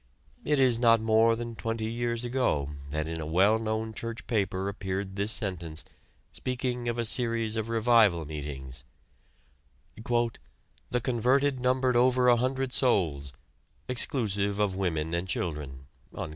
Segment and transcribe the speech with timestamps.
[0.43, 4.67] It is not more than twenty years ago that in a well known church paper
[4.67, 5.85] appeared this sentence,
[6.31, 8.83] speaking of a series of revival meetings:
[9.95, 13.31] "The converted numbered over a hundred souls,
[13.87, 15.85] exclusive of women and children."